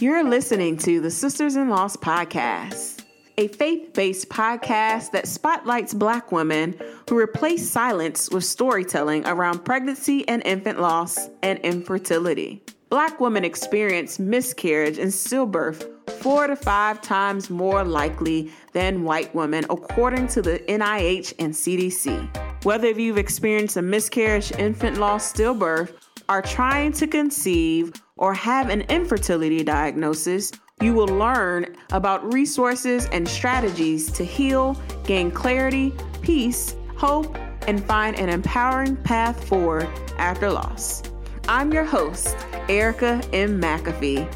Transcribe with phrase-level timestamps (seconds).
[0.00, 3.02] You're listening to the Sisters in Loss podcast,
[3.36, 6.76] a faith based podcast that spotlights Black women
[7.10, 12.62] who replace silence with storytelling around pregnancy and infant loss and infertility.
[12.90, 19.64] Black women experience miscarriage and stillbirth four to five times more likely than white women,
[19.68, 22.64] according to the NIH and CDC.
[22.64, 25.92] Whether you've experienced a miscarriage, infant loss, stillbirth,
[26.28, 33.26] are trying to conceive, or have an infertility diagnosis, you will learn about resources and
[33.26, 39.88] strategies to heal, gain clarity, peace, hope, and find an empowering path forward
[40.18, 41.02] after loss.
[41.48, 42.36] I'm your host,
[42.68, 43.60] Erica M.
[43.60, 44.26] McAfee,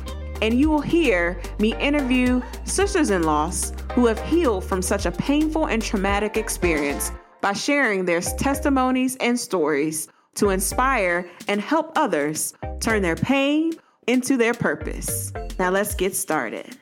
[0.41, 5.13] and you will hear me interview sisters in loss who have healed from such a
[5.13, 12.55] painful and traumatic experience by sharing their testimonies and stories to inspire and help others
[12.81, 13.73] turn their pain
[14.07, 15.33] into their purpose.
[15.59, 16.77] Now let's get started.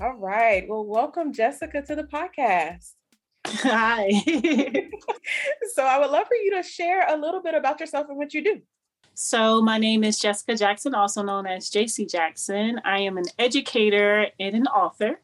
[0.00, 0.68] All right.
[0.68, 2.92] Well, welcome, Jessica, to the podcast.
[3.46, 4.10] Hi.
[5.74, 8.32] so, I would love for you to share a little bit about yourself and what
[8.32, 8.60] you do.
[9.14, 12.80] So, my name is Jessica Jackson, also known as JC Jackson.
[12.84, 15.20] I am an educator and an author.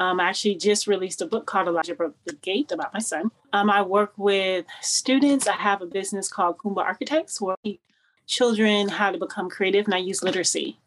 [0.00, 3.30] Um, I actually just released a book called Elijah Broke the Gate about my son.
[3.52, 5.46] Um, I work with students.
[5.46, 7.80] I have a business called Kumba Architects where we teach
[8.26, 10.78] children how to become creative, and I use literacy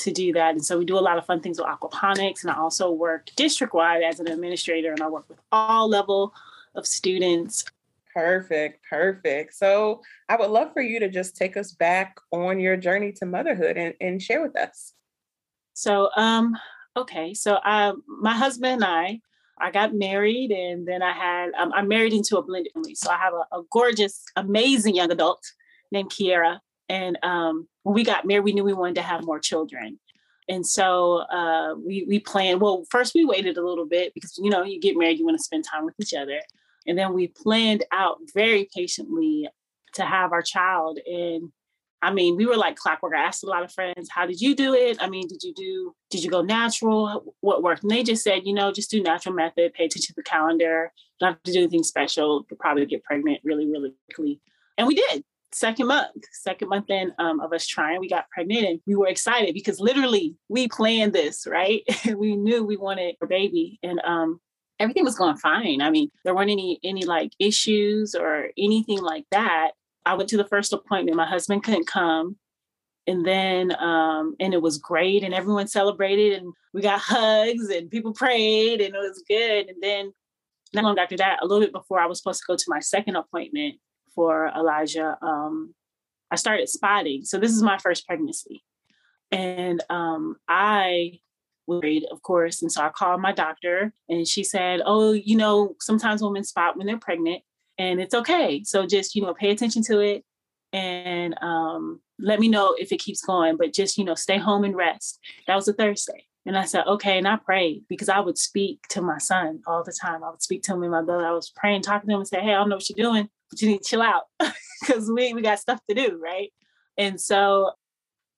[0.00, 0.50] to do that.
[0.50, 3.30] And so we do a lot of fun things with aquaponics, and I also work
[3.36, 6.34] district wide as an administrator, and I work with all level
[6.74, 7.64] of students.
[8.12, 9.54] Perfect, perfect.
[9.54, 13.24] So I would love for you to just take us back on your journey to
[13.24, 14.92] motherhood and, and share with us.
[15.72, 16.58] So um,
[16.98, 19.20] Okay, so um, my husband and I,
[19.60, 22.96] I got married, and then I had um, I'm married into a blended family.
[22.96, 25.44] So I have a, a gorgeous, amazing young adult
[25.92, 29.38] named Kiera, and um, when we got married, we knew we wanted to have more
[29.38, 30.00] children.
[30.48, 32.60] And so uh, we we planned.
[32.60, 35.38] Well, first we waited a little bit because you know you get married, you want
[35.38, 36.40] to spend time with each other,
[36.84, 39.48] and then we planned out very patiently
[39.94, 40.98] to have our child.
[41.06, 41.52] And
[42.00, 43.14] I mean, we were like clockwork.
[43.14, 44.98] I asked a lot of friends, how did you do it?
[45.00, 47.34] I mean, did you do, did you go natural?
[47.40, 47.82] What worked?
[47.82, 50.92] And they just said, you know, just do natural method, pay attention to the calendar,
[51.18, 52.46] don't have to do anything special.
[52.48, 54.40] You'll probably get pregnant really, really quickly.
[54.76, 55.24] And we did.
[55.50, 59.06] Second month, second month in um, of us trying, we got pregnant and we were
[59.06, 61.82] excited because literally we planned this, right?
[62.16, 64.40] we knew we wanted a baby and um,
[64.78, 65.80] everything was going fine.
[65.80, 69.70] I mean, there weren't any any like issues or anything like that.
[70.08, 71.16] I went to the first appointment.
[71.16, 72.36] My husband couldn't come.
[73.06, 77.90] And then, um, and it was great, and everyone celebrated, and we got hugs, and
[77.90, 79.68] people prayed, and it was good.
[79.68, 80.12] And then,
[80.74, 82.80] not long after that, a little bit before I was supposed to go to my
[82.80, 83.76] second appointment
[84.14, 85.74] for Elijah, um,
[86.30, 87.24] I started spotting.
[87.24, 88.62] So this is my first pregnancy,
[89.30, 91.20] and um, I
[91.66, 92.60] worried, of course.
[92.60, 96.76] And so I called my doctor, and she said, "Oh, you know, sometimes women spot
[96.76, 97.42] when they're pregnant,
[97.78, 98.62] and it's okay.
[98.64, 100.24] So just, you know, pay attention to it
[100.72, 104.64] and um, let me know if it keeps going, but just, you know, stay home
[104.64, 105.20] and rest.
[105.46, 106.26] That was a Thursday.
[106.44, 107.18] And I said, okay.
[107.18, 110.24] And I prayed because I would speak to my son all the time.
[110.24, 111.26] I would speak to him and my brother.
[111.26, 113.28] I was praying, talking to him and say, hey, I don't know what you're doing,
[113.50, 114.24] but you need to chill out
[114.80, 116.18] because we, we got stuff to do.
[116.20, 116.52] Right.
[116.96, 117.72] And so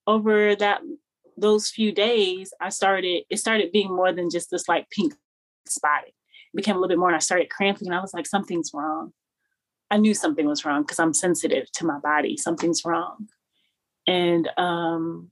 [0.07, 0.81] over that,
[1.37, 5.15] those few days, I started, it started being more than just this like pink
[5.67, 6.13] spotting.
[6.55, 9.13] Became a little bit more and I started cramping and I was like, something's wrong.
[9.91, 12.37] I knew something was wrong because I'm sensitive to my body.
[12.37, 13.29] Something's wrong.
[14.07, 15.31] And um,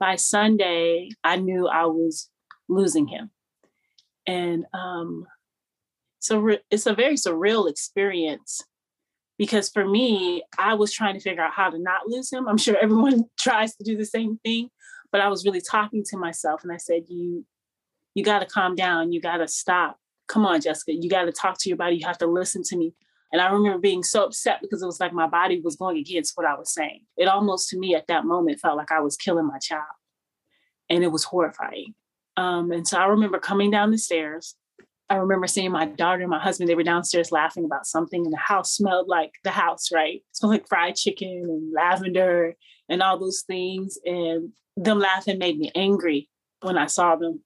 [0.00, 2.30] by Sunday, I knew I was
[2.68, 3.30] losing him.
[4.26, 5.26] And um,
[6.18, 8.62] so re- it's a very surreal experience
[9.38, 12.48] because for me, I was trying to figure out how to not lose him.
[12.48, 14.68] I'm sure everyone tries to do the same thing,
[15.10, 17.44] but I was really talking to myself and I said, You
[18.14, 19.12] you got to calm down.
[19.12, 19.98] You got to stop.
[20.28, 20.92] Come on, Jessica.
[20.92, 21.96] You got to talk to your body.
[21.96, 22.94] You have to listen to me.
[23.32, 26.36] And I remember being so upset because it was like my body was going against
[26.36, 27.00] what I was saying.
[27.16, 29.84] It almost to me at that moment felt like I was killing my child.
[30.90, 31.94] And it was horrifying.
[32.36, 34.54] Um, and so I remember coming down the stairs.
[35.08, 38.32] I remember seeing my daughter and my husband, they were downstairs laughing about something, and
[38.32, 40.16] the house smelled like the house, right?
[40.16, 42.54] It smelled like fried chicken and lavender.
[42.88, 43.98] and all those things.
[44.04, 46.28] And them laughing made me angry
[46.60, 47.42] when I saw them.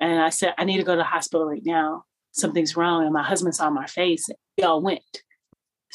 [0.00, 2.04] And I said, I need to go to the hospital right now.
[2.32, 3.04] Something's wrong.
[3.04, 4.28] And my husband saw my face.
[4.58, 5.22] We all went.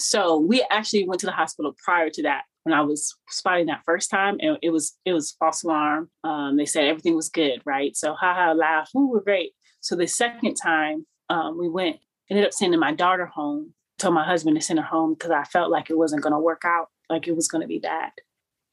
[0.01, 3.83] So we actually went to the hospital prior to that when I was spotting that
[3.85, 6.09] first time, and it was it was false alarm.
[6.23, 7.95] Um, they said everything was good, right?
[7.95, 9.53] So ha ha laugh, we were great.
[9.79, 11.97] So the second time um, we went,
[12.29, 13.73] ended up sending my daughter home.
[13.99, 16.39] Told my husband to send her home because I felt like it wasn't going to
[16.39, 18.11] work out, like it was going to be bad.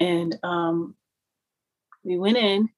[0.01, 0.95] And um,
[2.03, 2.71] we went in,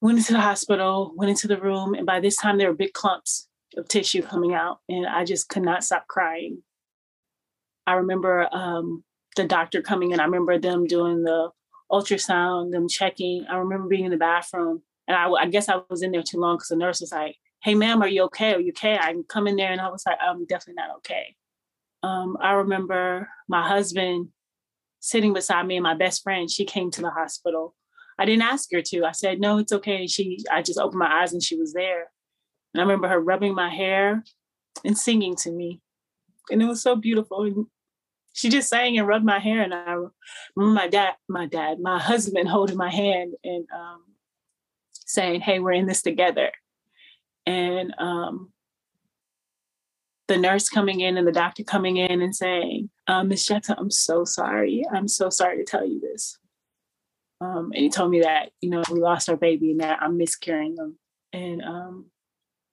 [0.00, 2.92] went into the hospital, went into the room, and by this time there were big
[2.92, 6.62] clumps of tissue coming out, and I just could not stop crying.
[7.88, 9.02] I remember um,
[9.34, 10.20] the doctor coming in.
[10.20, 11.48] I remember them doing the
[11.90, 13.46] ultrasound, them checking.
[13.50, 16.38] I remember being in the bathroom, and I, I guess I was in there too
[16.38, 18.52] long because the nurse was like, "Hey, ma'am, are you okay?
[18.52, 21.34] Are you okay?" I come in there, and I was like, "I'm definitely not okay."
[22.02, 24.28] Um, I remember my husband
[25.00, 26.50] sitting beside me and my best friend.
[26.50, 27.74] She came to the hospital.
[28.18, 29.06] I didn't ask her to.
[29.06, 31.72] I said, "No, it's okay." And She, I just opened my eyes and she was
[31.72, 32.10] there.
[32.74, 34.24] And I remember her rubbing my hair
[34.84, 35.80] and singing to me,
[36.50, 37.44] and it was so beautiful.
[37.44, 37.66] And
[38.38, 39.96] she just sang and rubbed my hair, and I
[40.54, 44.04] remember my dad, my dad, my husband holding my hand and um,
[44.92, 46.52] saying, "Hey, we're in this together."
[47.46, 48.52] And um,
[50.28, 53.90] the nurse coming in and the doctor coming in and saying, um, Miss Jackson, I'm
[53.90, 54.84] so sorry.
[54.92, 56.38] I'm so sorry to tell you this.
[57.40, 60.18] Um, and he told me that, you know, we lost our baby and that I'm
[60.18, 60.98] miscarrying them.
[61.32, 62.10] And um,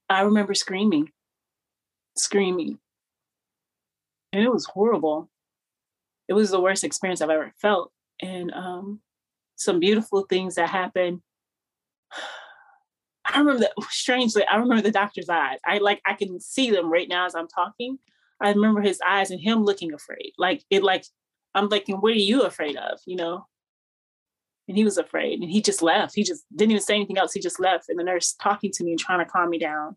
[0.09, 1.11] I remember screaming,
[2.17, 2.79] screaming.
[4.33, 5.29] And it was horrible
[6.27, 7.91] it was the worst experience I've ever felt.
[8.21, 9.01] And um,
[9.55, 11.21] some beautiful things that happened.
[13.25, 15.57] I remember that strangely, I remember the doctor's eyes.
[15.65, 17.97] I like I can see them right now as I'm talking.
[18.41, 20.33] I remember his eyes and him looking afraid.
[20.37, 21.05] Like it like
[21.55, 22.99] I'm like, what are you afraid of?
[23.05, 23.47] You know?
[24.67, 26.15] And he was afraid and he just left.
[26.15, 27.33] He just didn't even say anything else.
[27.33, 27.87] He just left.
[27.87, 29.95] And the nurse talking to me and trying to calm me down.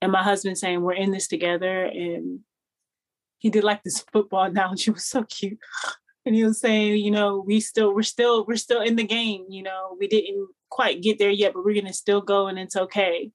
[0.00, 2.40] And my husband saying, We're in this together and
[3.44, 4.90] he did like this football analogy.
[4.90, 5.58] It was so cute.
[6.24, 9.44] And he was saying, you know, we still, we're still, we're still in the game.
[9.50, 12.74] You know, we didn't quite get there yet, but we're gonna still go, and it's
[12.74, 13.30] okay.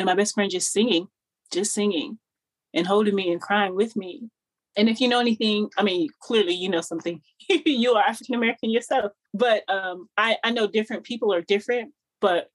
[0.00, 1.06] And my best friend just singing,
[1.52, 2.18] just singing,
[2.74, 4.28] and holding me and crying with me.
[4.76, 7.22] And if you know anything, I mean, clearly you know something.
[7.48, 12.48] you are African American yourself, but um, I I know different people are different, but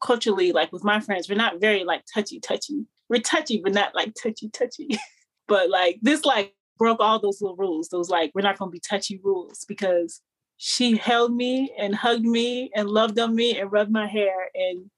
[0.00, 2.86] culturally, like with my friends, we're not very like touchy touchy.
[3.08, 4.90] We're touchy, but not like touchy touchy.
[5.48, 7.88] But like this like broke all those little rules.
[7.88, 10.20] Those like we're not gonna be touchy rules because
[10.58, 14.90] she held me and hugged me and loved on me and rubbed my hair and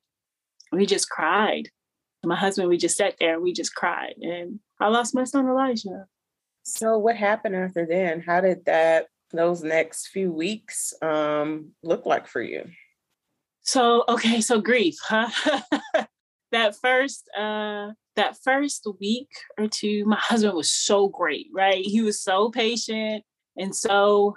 [0.72, 1.68] we just cried.
[2.24, 4.14] my husband, we just sat there and we just cried.
[4.20, 6.06] And I lost my son Elijah.
[6.62, 8.20] So what happened after then?
[8.20, 12.64] How did that those next few weeks um look like for you?
[13.62, 15.30] So okay, so grief, huh?
[16.52, 19.28] that first uh that first week
[19.58, 21.84] or two, my husband was so great, right?
[21.84, 23.24] He was so patient
[23.56, 24.34] and so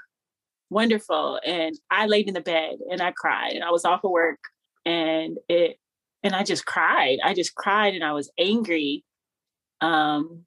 [0.69, 1.39] wonderful.
[1.43, 4.39] And I laid in the bed and I cried and I was off of work
[4.85, 5.77] and it
[6.23, 7.17] and I just cried.
[7.23, 9.03] I just cried and I was angry.
[9.81, 10.45] Um,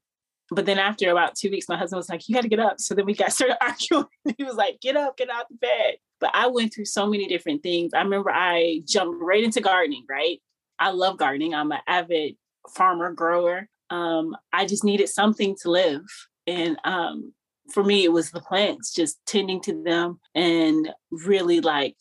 [0.50, 2.80] but then after about two weeks, my husband was like, You gotta get up.
[2.80, 4.06] So then we got started arguing.
[4.36, 5.96] he was like, Get up, get out the bed.
[6.20, 7.92] But I went through so many different things.
[7.92, 10.40] I remember I jumped right into gardening, right?
[10.78, 11.54] I love gardening.
[11.54, 12.36] I'm an avid
[12.74, 13.68] farmer grower.
[13.90, 16.02] Um, I just needed something to live.
[16.46, 17.32] And um,
[17.72, 21.96] for me, it was the plants, just tending to them and really like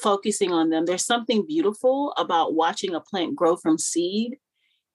[0.00, 0.86] focusing on them.
[0.86, 4.36] There's something beautiful about watching a plant grow from seed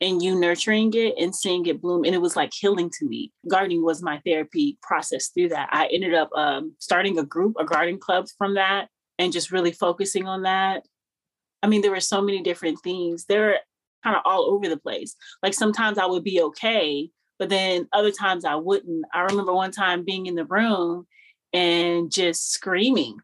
[0.01, 2.03] and you nurturing it and seeing it bloom.
[2.03, 3.31] And it was like healing to me.
[3.49, 5.69] Gardening was my therapy process through that.
[5.71, 9.71] I ended up um, starting a group, a garden club from that, and just really
[9.71, 10.83] focusing on that.
[11.63, 13.25] I mean, there were so many different things.
[13.25, 13.59] There
[14.03, 15.15] kind of all over the place.
[15.43, 19.05] Like sometimes I would be okay, but then other times I wouldn't.
[19.13, 21.07] I remember one time being in the room
[21.53, 23.17] and just screaming,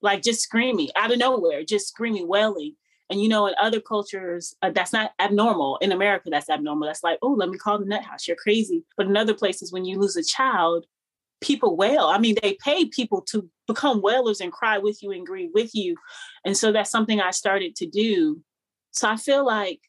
[0.00, 2.76] like just screaming out of nowhere, just screaming, wailing.
[3.10, 5.76] And you know, in other cultures, uh, that's not abnormal.
[5.82, 6.86] In America, that's abnormal.
[6.86, 8.26] That's like, oh, let me call the nut house.
[8.26, 8.84] You're crazy.
[8.96, 10.86] But in other places, when you lose a child,
[11.42, 12.04] people wail.
[12.04, 15.74] I mean, they pay people to become wailers and cry with you and grieve with
[15.74, 15.96] you.
[16.44, 18.42] And so that's something I started to do
[18.92, 19.80] so I feel like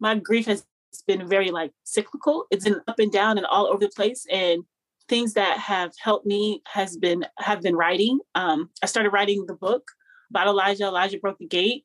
[0.00, 0.64] my grief has
[1.06, 2.46] been very like cyclical.
[2.50, 4.24] It's been up and down and all over the place.
[4.30, 4.62] And
[5.08, 8.20] things that have helped me has been have been writing.
[8.34, 9.82] Um, I started writing the book
[10.30, 10.84] about Elijah.
[10.84, 11.84] Elijah broke the gate.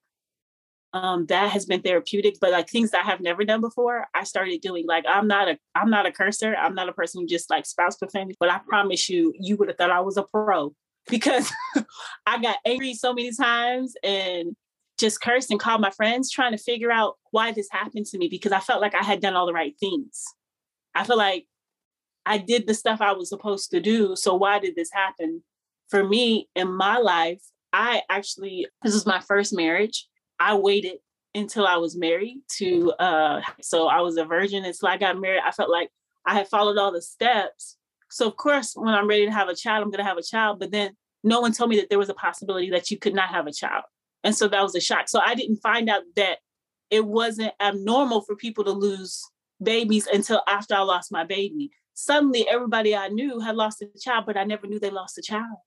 [0.93, 4.61] Um, that has been therapeutic but like things i have never done before i started
[4.61, 6.55] doing like i'm not a i'm not a cursor.
[6.55, 9.69] I'm not a person who just like spouts profanity but i promise you you would
[9.69, 10.73] have thought i was a pro
[11.09, 11.51] because
[12.25, 14.55] i got angry so many times and
[14.99, 18.27] just cursed and called my friends trying to figure out why this happened to me
[18.27, 20.23] because i felt like i had done all the right things.
[20.95, 21.47] I feel like
[22.25, 25.43] i did the stuff i was supposed to do so why did this happen?
[25.89, 27.41] For me in my life
[27.73, 30.07] i actually this was my first marriage
[30.43, 30.97] I waited
[31.33, 35.41] until I was married to uh so I was a virgin until I got married.
[35.43, 35.89] I felt like
[36.25, 37.77] I had followed all the steps.
[38.09, 40.59] So of course when I'm ready to have a child, I'm gonna have a child.
[40.59, 43.29] But then no one told me that there was a possibility that you could not
[43.29, 43.83] have a child.
[44.25, 45.07] And so that was a shock.
[45.07, 46.39] So I didn't find out that
[46.89, 49.23] it wasn't abnormal for people to lose
[49.61, 51.71] babies until after I lost my baby.
[51.93, 55.21] Suddenly everybody I knew had lost a child, but I never knew they lost a
[55.21, 55.57] child.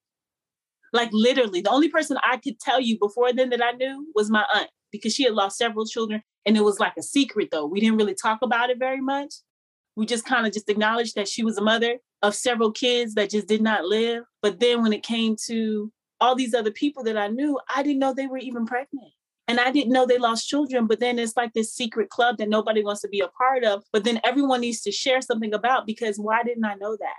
[0.93, 4.29] Like literally, the only person I could tell you before then that I knew was
[4.29, 7.65] my aunt because she had lost several children and it was like a secret though.
[7.65, 9.33] We didn't really talk about it very much.
[9.95, 13.29] We just kind of just acknowledged that she was a mother of several kids that
[13.29, 14.23] just did not live.
[14.41, 17.99] But then when it came to all these other people that I knew, I didn't
[17.99, 19.11] know they were even pregnant.
[19.47, 22.49] And I didn't know they lost children, but then it's like this secret club that
[22.49, 23.83] nobody wants to be a part of.
[23.93, 27.15] But then everyone needs to share something about because why didn't I know that?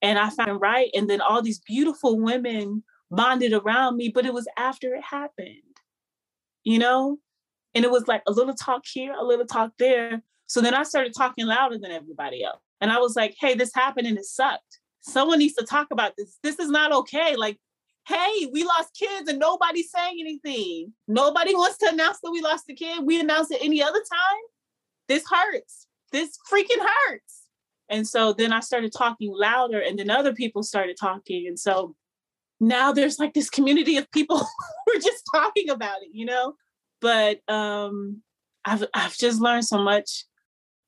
[0.00, 0.90] And I found right.
[0.94, 5.76] And then all these beautiful women bonded around me, but it was after it happened,
[6.64, 7.18] you know?
[7.74, 10.22] And it was like a little talk here, a little talk there.
[10.46, 12.60] So then I started talking louder than everybody else.
[12.80, 14.80] And I was like, hey, this happened and it sucked.
[15.00, 16.38] Someone needs to talk about this.
[16.42, 17.36] This is not okay.
[17.36, 17.58] Like,
[18.06, 20.92] hey, we lost kids and nobody's saying anything.
[21.08, 23.04] Nobody wants to announce that we lost a kid.
[23.04, 24.42] We announce it any other time.
[25.08, 25.86] This hurts.
[26.10, 27.42] This freaking hurts.
[27.88, 31.46] And so then I started talking louder, and then other people started talking.
[31.46, 31.94] And so
[32.62, 34.38] now there's like this community of people
[34.86, 36.54] who are just talking about it, you know?
[37.00, 38.22] But um
[38.64, 40.24] I've I've just learned so much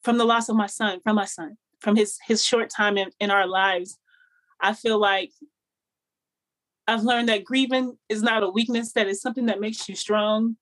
[0.02, 3.10] from the loss of my son, from my son, from his his short time in,
[3.18, 3.98] in our lives.
[4.60, 5.32] I feel like
[6.86, 10.56] I've learned that grieving is not a weakness, that is something that makes you strong.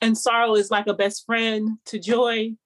[0.00, 2.56] And sorrow is like a best friend to joy.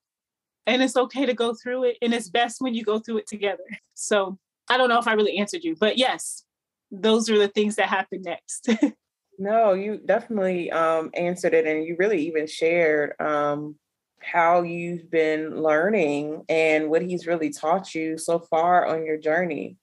[0.67, 1.99] And it's okay to go through it.
[2.01, 3.65] And it's best when you go through it together.
[3.95, 6.46] So I don't know if I really answered you, but yes,
[6.91, 8.69] those are the things that happen next.
[9.39, 13.77] no, you definitely um, answered it, and you really even shared um,
[14.21, 19.77] how you've been learning and what he's really taught you so far on your journey.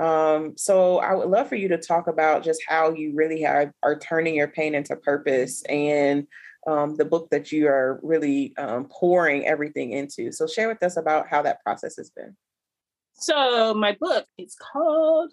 [0.00, 3.70] Um, so I would love for you to talk about just how you really have,
[3.82, 6.26] are turning your pain into purpose and
[6.66, 10.32] um, the book that you are really um, pouring everything into.
[10.32, 12.34] So share with us about how that process has been.
[13.20, 15.32] So my book, it's called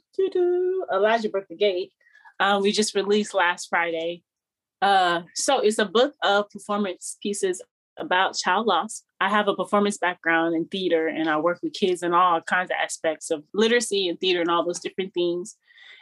[0.94, 1.94] Elijah Broke the Gate.
[2.39, 4.24] Um, we just released last Friday.
[4.82, 7.62] Uh, so it's a book of performance pieces
[7.98, 9.03] about child loss.
[9.22, 12.70] I have a performance background in theater and I work with kids in all kinds
[12.70, 15.56] of aspects of literacy and theater and all those different things.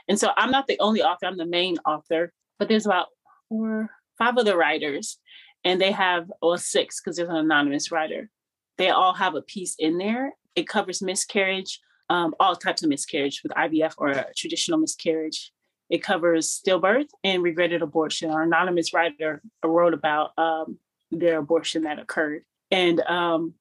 [0.08, 3.08] And so I'm not the only author, I'm the main author, but there's about
[3.48, 5.20] four, five other writers,
[5.63, 8.30] and they have, or six, because there's an anonymous writer.
[8.77, 10.34] They all have a piece in there.
[10.56, 15.52] It covers miscarriage, um, all types of miscarriage with IVF or traditional miscarriage.
[15.90, 18.32] It covers stillbirth and regretted abortion.
[18.32, 20.80] Our anonymous writer wrote about um,
[21.12, 22.44] their abortion that occurred.
[22.72, 23.54] And um,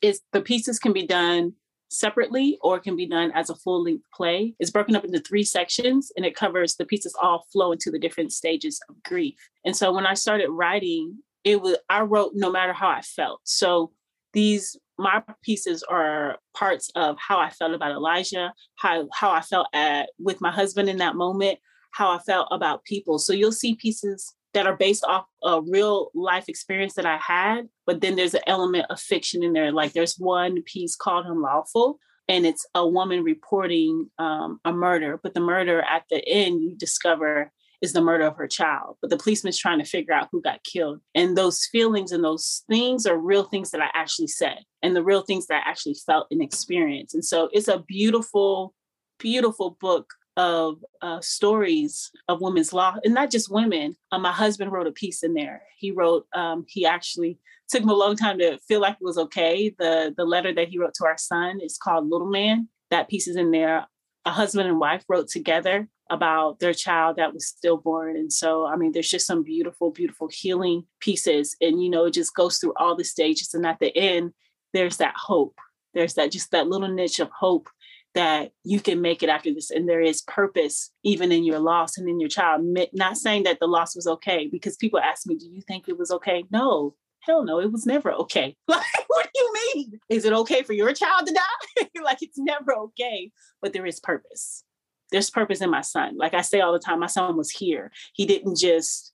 [0.00, 1.54] it's, the pieces can be done
[1.88, 4.54] separately or can be done as a full length play.
[4.58, 7.98] It's broken up into three sections and it covers the pieces all flow into the
[7.98, 9.36] different stages of grief.
[9.64, 13.40] And so when I started writing, it was I wrote no matter how I felt.
[13.44, 13.92] So
[14.32, 19.68] these my pieces are parts of how I felt about Elijah, how how I felt
[19.72, 21.58] at with my husband in that moment,
[21.92, 23.18] how I felt about people.
[23.18, 27.68] So you'll see pieces that are based off a real life experience that I had,
[27.84, 29.70] but then there's an element of fiction in there.
[29.70, 31.98] Like there's one piece called Unlawful,
[32.28, 36.74] and it's a woman reporting um, a murder, but the murder at the end you
[36.74, 38.96] discover is the murder of her child.
[39.00, 41.00] But the policeman's trying to figure out who got killed.
[41.14, 45.04] And those feelings and those things are real things that I actually said and the
[45.04, 47.14] real things that I actually felt and experienced.
[47.14, 48.74] And so it's a beautiful,
[49.18, 53.96] beautiful book of uh, stories of women's law, and not just women.
[54.12, 55.62] Uh, my husband wrote a piece in there.
[55.78, 59.18] He wrote, um, he actually took him a long time to feel like it was
[59.18, 59.74] okay.
[59.78, 62.68] The the letter that he wrote to our son is called Little Man.
[62.90, 63.86] That piece is in there.
[64.24, 68.16] A husband and wife wrote together about their child that was stillborn.
[68.16, 71.56] And so, I mean, there's just some beautiful, beautiful healing pieces.
[71.60, 73.54] And, you know, it just goes through all the stages.
[73.54, 74.32] And at the end,
[74.72, 75.58] there's that hope.
[75.94, 77.68] There's that just that little niche of hope
[78.16, 81.98] that you can make it after this and there is purpose even in your loss
[81.98, 82.62] and in your child
[82.94, 85.98] not saying that the loss was okay because people ask me do you think it
[85.98, 90.24] was okay no hell no it was never okay like what do you mean is
[90.24, 94.64] it okay for your child to die like it's never okay but there is purpose
[95.12, 97.90] there's purpose in my son like i say all the time my son was here
[98.14, 99.12] he didn't just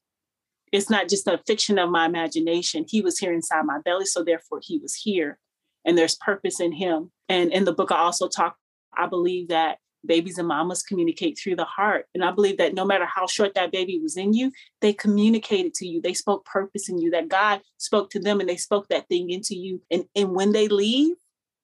[0.72, 4.24] it's not just a fiction of my imagination he was here inside my belly so
[4.24, 5.38] therefore he was here
[5.84, 8.56] and there's purpose in him and in the book i also talk
[8.96, 12.06] I believe that babies and mamas communicate through the heart.
[12.14, 15.74] And I believe that no matter how short that baby was in you, they communicated
[15.74, 16.00] to you.
[16.00, 19.30] They spoke purpose in you, that God spoke to them and they spoke that thing
[19.30, 19.80] into you.
[19.90, 21.14] And, and when they leave,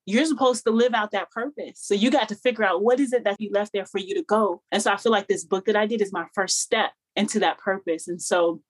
[0.08, 1.74] you're supposed to live out that purpose.
[1.82, 4.14] So you got to figure out what is it that He left there for you
[4.14, 4.62] to go.
[4.72, 7.38] And so I feel like this book that I did is my first step into
[7.40, 8.08] that purpose.
[8.08, 8.62] And so,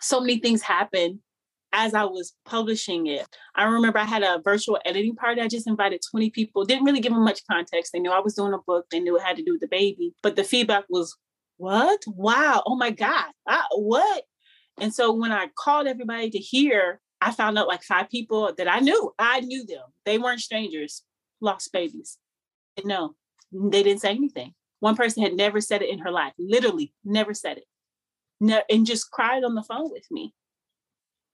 [0.00, 1.20] so many things happen
[1.72, 5.40] as I was publishing it, I remember I had a virtual editing party.
[5.40, 7.90] I just invited 20 people, didn't really give them much context.
[7.92, 9.66] They knew I was doing a book, they knew it had to do with the
[9.66, 11.16] baby, but the feedback was,
[11.56, 12.04] What?
[12.06, 12.62] Wow.
[12.66, 13.26] Oh my God.
[13.48, 14.22] I, what?
[14.78, 18.68] And so when I called everybody to hear, I found out like five people that
[18.68, 19.14] I knew.
[19.18, 19.84] I knew them.
[20.04, 21.02] They weren't strangers,
[21.40, 22.18] lost babies.
[22.84, 23.14] No,
[23.52, 24.54] they didn't say anything.
[24.80, 27.64] One person had never said it in her life, literally never said it.
[28.40, 30.34] No, and just cried on the phone with me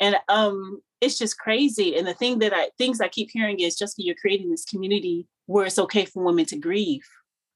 [0.00, 3.76] and um it's just crazy and the thing that i things i keep hearing is
[3.76, 7.06] just you're creating this community where it's okay for women to grieve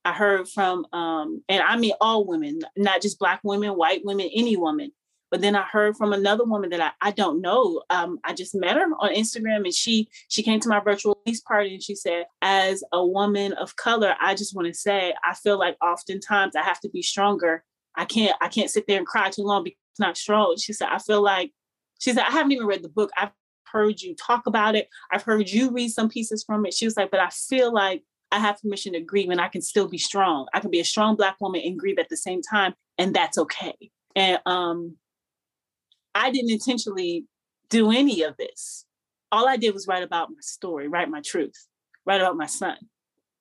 [0.05, 4.29] i heard from um and i mean all women not just black women white women
[4.35, 4.93] any woman
[5.31, 8.55] but then i heard from another woman that i, I don't know um, i just
[8.55, 11.95] met her on instagram and she she came to my virtual release party and she
[11.95, 16.57] said as a woman of color i just want to say i feel like oftentimes
[16.57, 17.65] i have to be stronger
[17.97, 20.73] i can't i can't sit there and cry too long because it's not strong she
[20.73, 21.53] said i feel like
[22.05, 23.11] she said, I haven't even read the book.
[23.17, 23.31] I've
[23.65, 24.89] heard you talk about it.
[25.11, 26.75] I've heard you read some pieces from it.
[26.75, 29.63] She was like, but I feel like I have permission to grieve and I can
[29.63, 30.47] still be strong.
[30.53, 33.39] I can be a strong black woman and grieve at the same time, and that's
[33.39, 33.75] okay.
[34.17, 34.97] And um,
[36.15, 37.27] I didn't intentionally
[37.71, 38.85] do any of this.
[39.33, 41.67] All I did was write about my story, write my truth,
[42.07, 42.77] write about my son.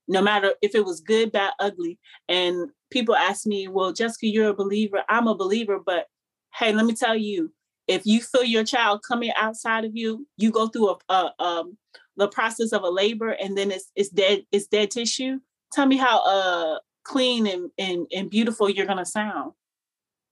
[0.08, 1.98] No matter if it was good, bad, ugly.
[2.28, 5.04] And people ask me, well, Jessica, you're a believer.
[5.08, 6.08] I'm a believer, but
[6.56, 7.54] hey, let me tell you,
[7.88, 11.78] if you feel your child coming outside of you, you go through a, a um,
[12.18, 15.40] the process of a labor and then it's it's dead it's dead tissue.
[15.72, 19.54] Tell me how uh clean and and, and beautiful you're gonna sound.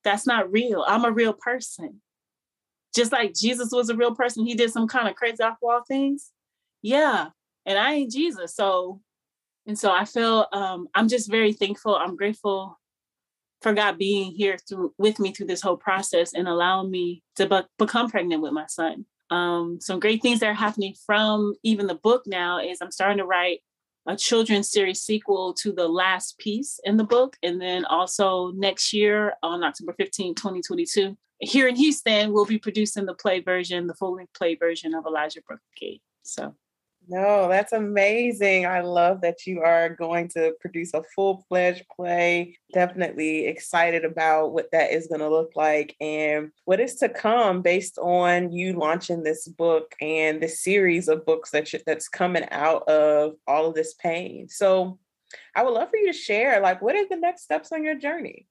[0.04, 0.86] That's not real.
[0.88, 2.02] I'm a real person.
[2.94, 5.82] Just like Jesus was a real person, he did some kind of crazy off wall
[5.88, 6.32] things.
[6.82, 7.30] Yeah.
[7.66, 8.56] And I ain't Jesus.
[8.56, 9.02] So
[9.68, 11.96] and so I feel um I'm just very thankful.
[11.96, 12.80] I'm grateful
[13.62, 17.48] for God being here through with me through this whole process and allowing me to
[17.48, 19.06] be- become pregnant with my son.
[19.30, 23.20] Um, some great things that are happening from even the book now is I'm starting
[23.20, 23.60] to write
[24.08, 27.38] a children's series sequel to the last piece in the book.
[27.44, 33.06] And then also next year on October 15, 2022, here in Houston, we'll be producing
[33.06, 36.02] the play version, the full length play version of Elijah Broke the Gate.
[36.24, 36.56] So
[37.08, 38.66] no, that's amazing.
[38.66, 42.58] I love that you are going to produce a full fledged play.
[42.74, 47.62] Definitely excited about what that is going to look like and what is to come
[47.62, 52.88] based on you launching this book and the series of books that that's coming out
[52.88, 54.48] of all of this pain.
[54.48, 55.00] So,
[55.56, 57.96] I would love for you to share like what are the next steps on your
[57.96, 58.48] journey?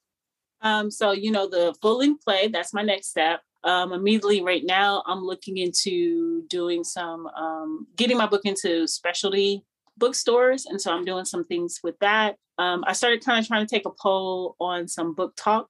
[0.62, 4.64] Um, so you know the full length play that's my next step um, immediately right
[4.64, 9.64] now i'm looking into doing some um, getting my book into specialty
[9.98, 12.36] bookstores and so i'm doing some things with that.
[12.58, 15.66] Um, i started kind of trying to take a poll on some BookTok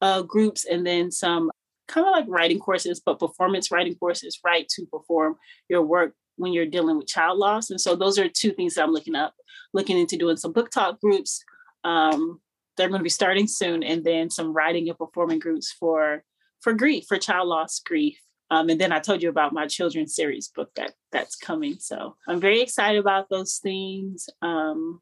[0.00, 1.50] uh, groups and then some
[1.88, 5.36] kind of like writing courses but performance writing courses right to perform
[5.68, 8.84] your work when you're dealing with child loss and so those are two things that
[8.84, 9.34] i'm looking up
[9.72, 11.42] looking into doing some book talk groups
[11.84, 12.40] um,
[12.76, 16.24] they're going to be starting soon and then some writing and performing groups for
[16.64, 18.18] for grief, for child loss grief.
[18.50, 21.76] Um, and then I told you about my children's series book that that's coming.
[21.78, 24.28] So I'm very excited about those things.
[24.42, 25.00] Um,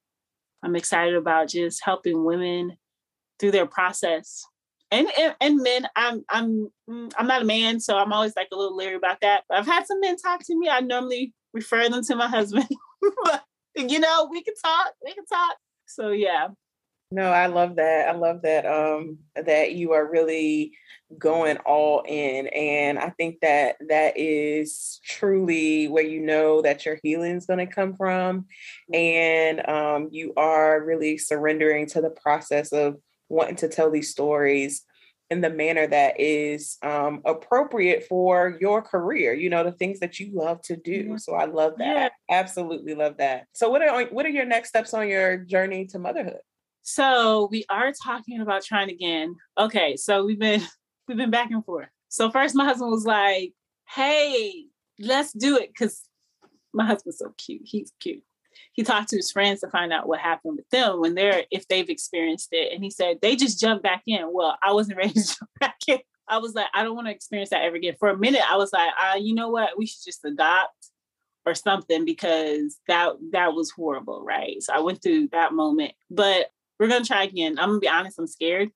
[0.62, 2.76] I'm excited about just helping women
[3.38, 4.44] through their process.
[4.90, 8.48] And, and, and men, I'm I'm mm, I'm not a man, so I'm always like
[8.52, 9.44] a little leery about that.
[9.48, 10.68] But I've had some men talk to me.
[10.68, 12.68] I normally refer them to my husband,
[13.24, 13.44] but
[13.76, 14.92] you know we can talk.
[15.04, 15.56] We can talk.
[15.86, 16.48] So yeah,
[17.12, 18.08] no, I love that.
[18.08, 20.72] I love that um that you are really
[21.18, 26.98] going all in and I think that that is truly where you know that your
[27.02, 28.46] healing is going to come from
[28.94, 32.96] and um you are really surrendering to the process of
[33.28, 34.86] wanting to tell these stories
[35.32, 40.20] in the manner that is um, appropriate for your career, you know, the things that
[40.20, 41.16] you love to do.
[41.16, 42.12] So I love that.
[42.28, 42.38] Yeah.
[42.38, 43.46] Absolutely love that.
[43.54, 46.40] So what are what are your next steps on your journey to motherhood?
[46.82, 49.36] So we are talking about trying again.
[49.56, 50.62] Okay, so we've been
[51.08, 51.88] we've been back and forth.
[52.08, 53.52] So first my husband was like,
[53.88, 54.66] hey,
[54.98, 55.74] let's do it.
[55.76, 56.02] Cause
[56.74, 57.62] my husband's so cute.
[57.64, 58.22] He's cute.
[58.72, 61.68] He talked to his friends to find out what happened with them when they're if
[61.68, 62.72] they've experienced it.
[62.72, 64.32] And he said they just jumped back in.
[64.32, 65.98] Well, I wasn't ready to jump back in.
[66.28, 67.94] I was like, I don't want to experience that ever again.
[67.98, 69.76] For a minute, I was like, uh, you know what?
[69.76, 70.90] We should just adopt
[71.44, 74.62] or something because that that was horrible, right?
[74.62, 75.92] So I went through that moment.
[76.10, 76.50] But
[76.82, 77.60] we're gonna try again.
[77.60, 78.70] I'm gonna be honest, I'm scared.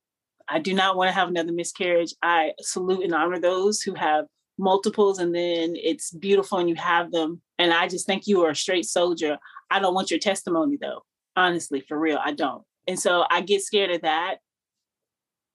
[0.49, 2.14] I do not want to have another miscarriage.
[2.23, 4.27] I salute and honor those who have
[4.59, 7.42] multiples and then it's beautiful and you have them.
[7.59, 9.38] And I just think you are a straight soldier.
[9.73, 11.03] I don't want your testimony though.
[11.35, 12.62] Honestly, for real, I don't.
[12.87, 14.37] And so I get scared of that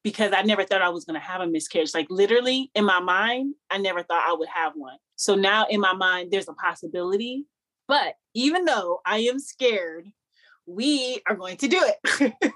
[0.04, 1.94] because I never thought I was going to have a miscarriage.
[1.94, 4.98] Like literally in my mind, I never thought I would have one.
[5.16, 7.46] So now in my mind, there's a possibility.
[7.88, 10.08] But even though I am scared,
[10.65, 12.34] we are going to do it.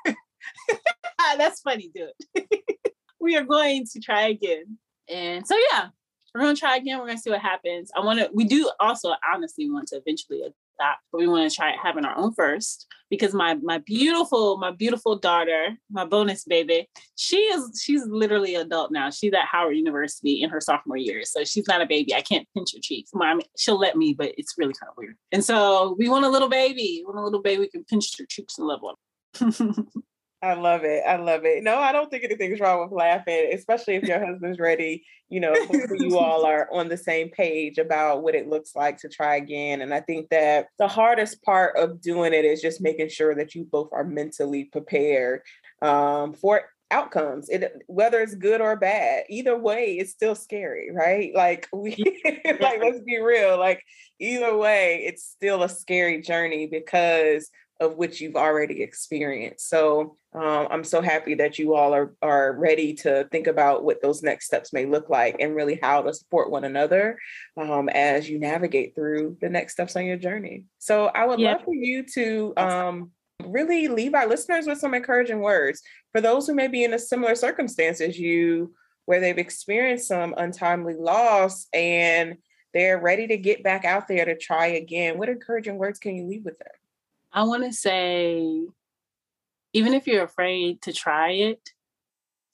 [1.18, 2.70] Ah, that's funny, do it.
[3.20, 4.78] we are going to try again.
[5.10, 5.88] And so yeah,
[6.34, 7.00] we're gonna try again.
[7.00, 7.90] We're gonna see what happens.
[7.96, 8.30] I want to.
[8.34, 10.44] We do also honestly want to eventually
[10.80, 14.72] adopt, but we want to try having our own first because my my beautiful my
[14.72, 19.10] beautiful daughter, my bonus baby, she is she's literally adult now.
[19.10, 22.14] She's at Howard University in her sophomore year, so she's not a baby.
[22.14, 23.12] I can't pinch her cheeks.
[23.14, 25.16] Mom, she'll let me, but it's really kind of weird.
[25.32, 27.04] And so we want a little baby.
[27.04, 27.62] We want a little baby.
[27.62, 29.86] We can pinch her cheeks and love one.
[30.46, 31.04] I love it.
[31.08, 31.64] I love it.
[31.64, 35.04] No, I don't think anything's wrong with laughing, especially if your husband's ready.
[35.28, 35.56] You know,
[35.98, 39.82] you all are on the same page about what it looks like to try again.
[39.82, 43.56] And I think that the hardest part of doing it is just making sure that
[43.56, 45.42] you both are mentally prepared
[45.82, 51.34] um, for outcomes it whether it's good or bad either way it's still scary right
[51.34, 51.96] like we
[52.60, 53.82] like let's be real like
[54.20, 59.70] either way it's still a scary journey because of which you've already experienced.
[59.70, 64.02] So um, I'm so happy that you all are are ready to think about what
[64.02, 67.18] those next steps may look like and really how to support one another
[67.58, 70.64] um, as you navigate through the next steps on your journey.
[70.80, 71.54] So I would yeah.
[71.54, 73.12] love for you to um,
[73.46, 77.00] really leave our listeners with some encouraging words for those who may be in a
[77.00, 78.74] similar circumstance as you,
[79.06, 82.38] where they've experienced some untimely loss and
[82.74, 85.18] they're ready to get back out there to try again.
[85.18, 86.68] What encouraging words can you leave with them?
[87.36, 88.62] I want to say,
[89.74, 91.60] even if you're afraid to try it,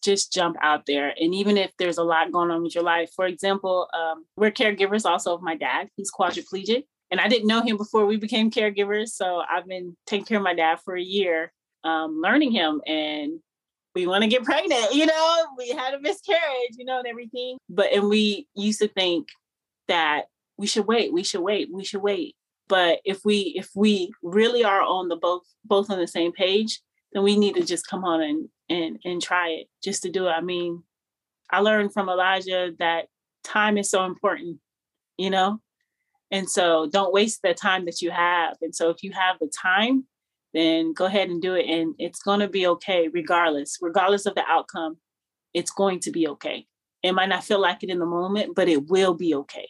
[0.03, 1.13] just jump out there.
[1.19, 4.49] And even if there's a lot going on with your life, for example, um, we're
[4.49, 5.89] caregivers also of my dad.
[5.95, 6.85] He's quadriplegic.
[7.11, 9.09] And I didn't know him before we became caregivers.
[9.09, 12.81] So I've been taking care of my dad for a year, um, learning him.
[12.87, 13.39] And
[13.93, 17.57] we want to get pregnant, you know, we had a miscarriage, you know, and everything.
[17.69, 19.27] But, and we used to think
[19.87, 20.23] that
[20.57, 22.35] we should wait, we should wait, we should wait.
[22.71, 26.79] But if we if we really are on the both both on the same page,
[27.11, 30.27] then we need to just come on and and and try it just to do
[30.27, 30.31] it.
[30.31, 30.81] I mean,
[31.51, 33.07] I learned from Elijah that
[33.43, 34.59] time is so important,
[35.17, 35.59] you know?
[36.31, 38.55] And so don't waste the time that you have.
[38.61, 40.05] And so if you have the time,
[40.53, 41.65] then go ahead and do it.
[41.67, 44.95] And it's going to be okay, regardless, regardless of the outcome,
[45.53, 46.67] it's going to be okay.
[47.03, 49.67] It might not feel like it in the moment, but it will be okay.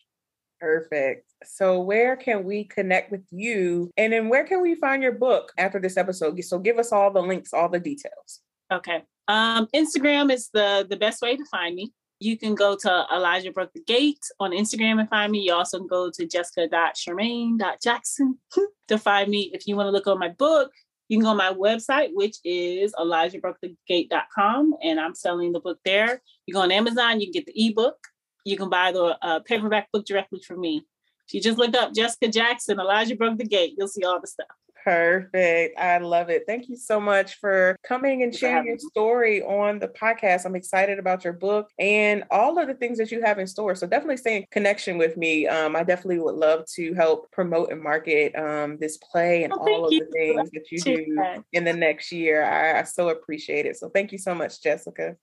[0.59, 1.30] Perfect.
[1.43, 3.89] So, where can we connect with you?
[3.97, 6.39] And then, where can we find your book after this episode?
[6.43, 8.41] So, give us all the links, all the details.
[8.71, 9.01] Okay.
[9.27, 11.91] Um, Instagram is the the best way to find me.
[12.19, 15.39] You can go to Elijah Broke the Gate on Instagram and find me.
[15.39, 18.37] You also can go to jessica.shermaine.jackson
[18.87, 19.49] to find me.
[19.53, 20.71] If you want to look on my book,
[21.11, 26.21] you can go on my website, which is elijahbrokethegate.com, and I'm selling the book there.
[26.45, 27.97] You go on Amazon, you can get the ebook.
[28.45, 30.85] You can buy the uh, paperback book directly from me.
[31.31, 34.27] If you just look up Jessica Jackson, Elijah broke the gate, you'll see all the
[34.27, 34.47] stuff.
[34.83, 35.79] Perfect.
[35.79, 36.43] I love it.
[36.45, 40.45] Thank you so much for coming and sharing your story on the podcast.
[40.45, 43.75] I'm excited about your book and all of the things that you have in store.
[43.75, 45.47] So definitely stay in connection with me.
[45.47, 49.59] Um, I definitely would love to help promote and market um, this play and oh,
[49.59, 49.99] all of you.
[49.99, 52.43] the things that you do in the next year.
[52.43, 53.77] I, I so appreciate it.
[53.77, 55.15] So thank you so much, Jessica.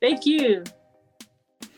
[0.00, 0.64] Thank you.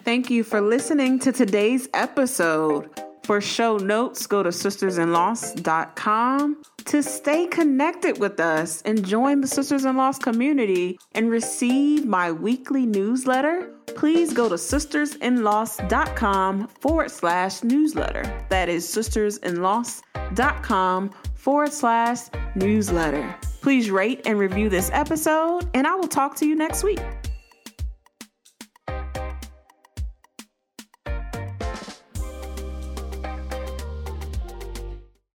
[0.05, 3.10] Thank you for listening to today's episode.
[3.31, 9.85] For show notes, go to sistersinloss.com to stay connected with us and join the Sisters
[9.85, 13.73] in Loss community and receive my weekly newsletter.
[13.95, 18.25] Please go to sistersinloss.com forward slash newsletter.
[18.49, 22.19] That is sistersinloss.com forward slash
[22.57, 23.37] newsletter.
[23.61, 26.99] Please rate and review this episode, and I will talk to you next week.